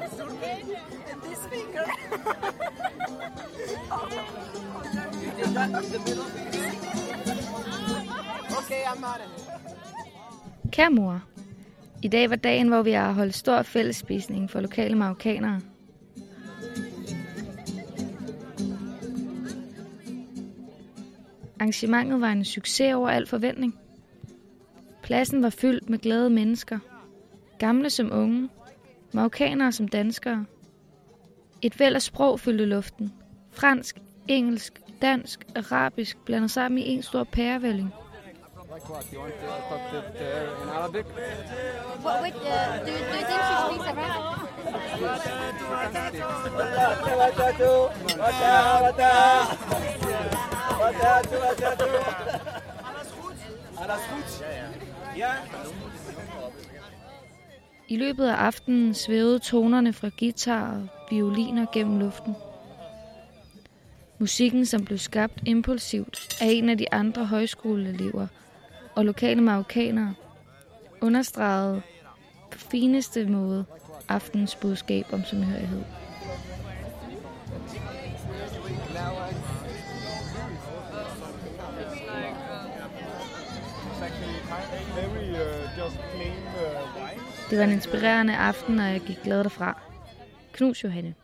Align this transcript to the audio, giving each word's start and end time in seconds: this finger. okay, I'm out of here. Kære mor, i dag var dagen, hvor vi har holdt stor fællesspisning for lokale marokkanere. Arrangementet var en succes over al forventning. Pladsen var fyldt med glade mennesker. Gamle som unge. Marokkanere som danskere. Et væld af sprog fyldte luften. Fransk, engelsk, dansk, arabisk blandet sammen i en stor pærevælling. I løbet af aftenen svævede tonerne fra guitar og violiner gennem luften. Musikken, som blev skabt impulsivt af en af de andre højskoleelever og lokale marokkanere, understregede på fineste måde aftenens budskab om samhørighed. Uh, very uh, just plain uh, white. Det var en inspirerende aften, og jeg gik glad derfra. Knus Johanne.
this 0.00 1.46
finger. 1.52 1.84
okay, 8.58 8.82
I'm 8.86 9.04
out 9.04 9.20
of 9.20 9.30
here. 9.46 9.60
Kære 10.72 10.90
mor, 10.90 11.22
i 12.02 12.08
dag 12.08 12.30
var 12.30 12.36
dagen, 12.36 12.68
hvor 12.68 12.82
vi 12.82 12.92
har 12.92 13.12
holdt 13.12 13.34
stor 13.34 13.62
fællesspisning 13.62 14.50
for 14.50 14.60
lokale 14.60 14.94
marokkanere. 14.94 15.60
Arrangementet 21.60 22.20
var 22.20 22.32
en 22.32 22.44
succes 22.44 22.94
over 22.94 23.08
al 23.08 23.26
forventning. 23.26 23.78
Pladsen 25.02 25.42
var 25.42 25.50
fyldt 25.50 25.90
med 25.90 25.98
glade 25.98 26.30
mennesker. 26.30 26.78
Gamle 27.58 27.90
som 27.90 28.12
unge. 28.12 28.48
Marokkanere 29.12 29.72
som 29.72 29.88
danskere. 29.88 30.44
Et 31.62 31.80
væld 31.80 31.94
af 31.94 32.02
sprog 32.02 32.40
fyldte 32.40 32.64
luften. 32.64 33.12
Fransk, 33.52 33.98
engelsk, 34.28 34.80
dansk, 35.02 35.46
arabisk 35.56 36.18
blandet 36.24 36.50
sammen 36.50 36.78
i 36.78 36.88
en 36.88 37.02
stor 37.02 37.24
pærevælling. 37.24 37.92
I 57.90 57.96
løbet 57.96 58.26
af 58.26 58.34
aftenen 58.34 58.94
svævede 58.94 59.38
tonerne 59.38 59.92
fra 59.92 60.10
guitar 60.18 60.70
og 60.70 60.88
violiner 61.10 61.66
gennem 61.72 61.98
luften. 61.98 62.34
Musikken, 64.18 64.66
som 64.66 64.84
blev 64.84 64.98
skabt 64.98 65.42
impulsivt 65.46 66.42
af 66.42 66.46
en 66.46 66.68
af 66.68 66.78
de 66.78 66.92
andre 66.92 67.24
højskoleelever 67.24 68.26
og 68.94 69.04
lokale 69.04 69.40
marokkanere, 69.40 70.14
understregede 71.00 71.82
på 72.50 72.58
fineste 72.58 73.26
måde 73.26 73.64
aftenens 74.08 74.54
budskab 74.54 75.06
om 75.12 75.24
samhørighed. 75.24 75.82
Uh, 84.60 84.96
very 84.96 85.30
uh, 85.30 85.78
just 85.78 85.98
plain 86.14 86.42
uh, 86.56 87.02
white. 87.02 87.29
Det 87.50 87.58
var 87.58 87.64
en 87.64 87.72
inspirerende 87.72 88.36
aften, 88.36 88.78
og 88.78 88.86
jeg 88.86 89.00
gik 89.00 89.22
glad 89.24 89.44
derfra. 89.44 89.80
Knus 90.52 90.84
Johanne. 90.84 91.14